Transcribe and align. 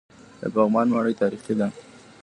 د 0.41 0.43
پغمان 0.53 0.87
ماڼۍ 0.93 1.13
تاریخي 1.21 1.53
ده 1.59 1.67